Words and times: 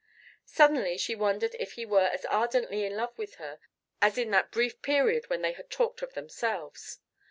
Suddenly 0.47 0.97
she 0.97 1.13
wondered 1.13 1.55
if 1.59 1.73
he 1.73 1.85
were 1.85 2.07
as 2.07 2.25
ardently 2.25 2.83
in 2.85 2.95
love 2.95 3.15
with 3.19 3.35
her 3.35 3.59
as 4.01 4.17
in 4.17 4.31
that 4.31 4.49
brief 4.49 4.81
period 4.81 5.29
when 5.29 5.43
they 5.43 5.51
had 5.51 5.69
talked 5.69 6.01
of 6.01 6.15
themselves. 6.15 6.97